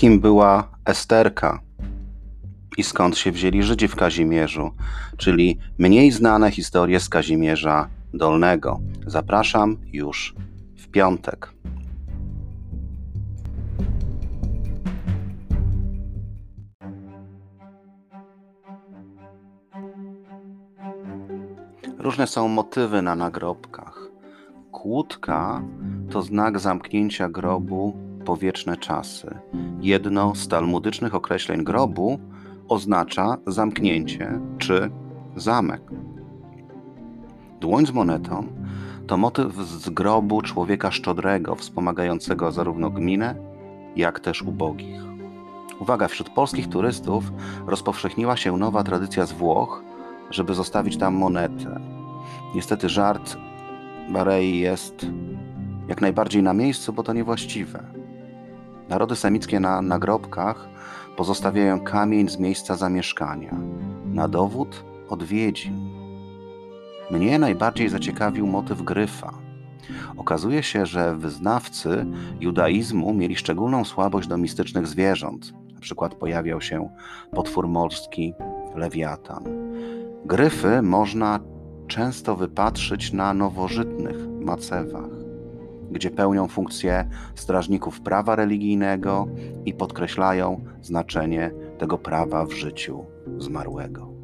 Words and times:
Kim 0.00 0.20
była 0.20 0.68
Esterka? 0.84 1.60
I 2.76 2.82
skąd 2.82 3.18
się 3.18 3.32
wzięli 3.32 3.62
Żydzi 3.62 3.88
w 3.88 3.96
Kazimierzu, 3.96 4.70
czyli 5.16 5.58
mniej 5.78 6.10
znane 6.10 6.50
historie 6.50 7.00
z 7.00 7.08
Kazimierza 7.08 7.88
Dolnego. 8.14 8.80
Zapraszam 9.06 9.76
już 9.92 10.34
w 10.76 10.88
piątek. 10.88 11.52
Różne 21.98 22.26
są 22.26 22.48
motywy 22.48 23.02
na 23.02 23.14
nagrobkach. 23.14 24.08
Kłódka 24.72 25.62
to 26.10 26.22
znak 26.22 26.58
zamknięcia 26.58 27.28
grobu 27.28 28.09
po 28.24 28.36
wieczne 28.36 28.76
czasy. 28.76 29.38
Jedno 29.80 30.34
z 30.34 30.48
talmudycznych 30.48 31.14
określeń 31.14 31.64
grobu 31.64 32.18
oznacza 32.68 33.36
zamknięcie 33.46 34.40
czy 34.58 34.90
zamek. 35.36 35.82
Dłoń 37.60 37.86
z 37.86 37.92
monetą 37.92 38.46
to 39.06 39.16
motyw 39.16 39.54
z 39.54 39.90
grobu 39.90 40.42
człowieka 40.42 40.90
szczodrego, 40.90 41.54
wspomagającego 41.54 42.52
zarówno 42.52 42.90
gminę, 42.90 43.34
jak 43.96 44.20
też 44.20 44.42
ubogich. 44.42 45.02
Uwaga, 45.80 46.08
wśród 46.08 46.30
polskich 46.30 46.68
turystów 46.68 47.32
rozpowszechniła 47.66 48.36
się 48.36 48.56
nowa 48.56 48.82
tradycja 48.82 49.26
z 49.26 49.32
Włoch, 49.32 49.82
żeby 50.30 50.54
zostawić 50.54 50.96
tam 50.96 51.14
monetę. 51.14 51.80
Niestety 52.54 52.88
żart 52.88 53.36
Barei 54.10 54.58
jest 54.58 55.06
jak 55.88 56.00
najbardziej 56.00 56.42
na 56.42 56.52
miejscu, 56.52 56.92
bo 56.92 57.02
to 57.02 57.12
niewłaściwe. 57.12 57.84
Narody 58.90 59.16
semickie 59.16 59.60
na 59.60 59.82
nagrobkach 59.82 60.68
pozostawiają 61.16 61.80
kamień 61.80 62.28
z 62.28 62.38
miejsca 62.38 62.76
zamieszkania, 62.76 63.56
na 64.04 64.28
dowód 64.28 64.84
odwiedzin. 65.08 65.90
Mnie 67.10 67.38
najbardziej 67.38 67.88
zaciekawił 67.88 68.46
motyw 68.46 68.82
gryfa. 68.82 69.32
Okazuje 70.16 70.62
się, 70.62 70.86
że 70.86 71.16
wyznawcy 71.16 72.06
judaizmu 72.40 73.14
mieli 73.14 73.36
szczególną 73.36 73.84
słabość 73.84 74.28
do 74.28 74.38
mistycznych 74.38 74.86
zwierząt. 74.86 75.52
Na 75.74 75.80
przykład 75.80 76.14
pojawiał 76.14 76.60
się 76.60 76.88
potwór 77.34 77.68
morski, 77.68 78.34
lewiatan. 78.74 79.44
Gryfy 80.24 80.82
można 80.82 81.40
często 81.88 82.36
wypatrzyć 82.36 83.12
na 83.12 83.34
nowożytnych 83.34 84.16
macewach, 84.40 85.19
gdzie 85.90 86.10
pełnią 86.10 86.48
funkcję 86.48 87.08
strażników 87.34 88.00
prawa 88.00 88.36
religijnego 88.36 89.28
i 89.64 89.74
podkreślają 89.74 90.64
znaczenie 90.82 91.50
tego 91.78 91.98
prawa 91.98 92.44
w 92.44 92.52
życiu 92.52 93.04
zmarłego. 93.38 94.19